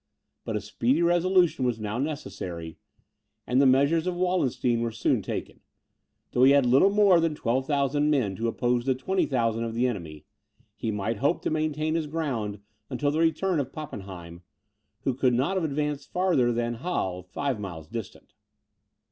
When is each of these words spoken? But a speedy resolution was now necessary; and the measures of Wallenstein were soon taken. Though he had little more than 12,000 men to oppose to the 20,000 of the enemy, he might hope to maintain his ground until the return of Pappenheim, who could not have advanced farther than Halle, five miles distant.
But 0.45 0.55
a 0.55 0.61
speedy 0.61 1.03
resolution 1.03 1.63
was 1.63 1.79
now 1.79 1.99
necessary; 1.99 2.75
and 3.45 3.61
the 3.61 3.67
measures 3.67 4.07
of 4.07 4.15
Wallenstein 4.15 4.81
were 4.81 4.89
soon 4.89 5.21
taken. 5.21 5.59
Though 6.31 6.41
he 6.43 6.53
had 6.53 6.65
little 6.65 6.89
more 6.89 7.19
than 7.19 7.35
12,000 7.35 8.09
men 8.09 8.35
to 8.37 8.47
oppose 8.47 8.83
to 8.85 8.93
the 8.95 8.99
20,000 8.99 9.63
of 9.63 9.75
the 9.75 9.85
enemy, 9.85 10.25
he 10.75 10.89
might 10.89 11.17
hope 11.17 11.43
to 11.43 11.51
maintain 11.51 11.93
his 11.93 12.07
ground 12.07 12.59
until 12.89 13.11
the 13.11 13.19
return 13.19 13.59
of 13.59 13.71
Pappenheim, 13.71 14.41
who 15.01 15.13
could 15.13 15.35
not 15.35 15.55
have 15.55 15.63
advanced 15.63 16.11
farther 16.11 16.51
than 16.51 16.73
Halle, 16.81 17.21
five 17.21 17.59
miles 17.59 17.87
distant. 17.87 18.33